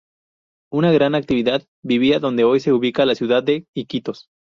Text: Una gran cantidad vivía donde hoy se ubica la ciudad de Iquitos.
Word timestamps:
Una 0.73 0.91
gran 0.91 1.11
cantidad 1.13 1.61
vivía 1.83 2.17
donde 2.17 2.43
hoy 2.43 2.59
se 2.59 2.73
ubica 2.73 3.05
la 3.05 3.13
ciudad 3.13 3.43
de 3.43 3.67
Iquitos. 3.75 4.29